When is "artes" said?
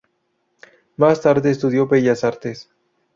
2.23-2.67